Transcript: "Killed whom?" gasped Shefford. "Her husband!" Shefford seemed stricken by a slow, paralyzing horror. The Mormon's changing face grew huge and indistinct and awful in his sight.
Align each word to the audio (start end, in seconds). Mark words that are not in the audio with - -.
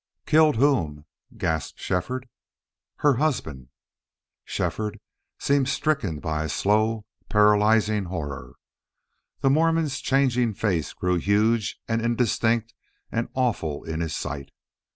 "Killed 0.25 0.55
whom?" 0.55 1.05
gasped 1.37 1.79
Shefford. 1.79 2.27
"Her 3.05 3.17
husband!" 3.17 3.67
Shefford 4.43 4.99
seemed 5.37 5.69
stricken 5.69 6.17
by 6.19 6.43
a 6.43 6.49
slow, 6.49 7.05
paralyzing 7.29 8.05
horror. 8.05 8.55
The 9.41 9.51
Mormon's 9.51 9.99
changing 9.99 10.55
face 10.55 10.93
grew 10.93 11.17
huge 11.19 11.77
and 11.87 12.01
indistinct 12.01 12.73
and 13.11 13.29
awful 13.35 13.83
in 13.83 13.99
his 14.01 14.15
sight. 14.15 14.49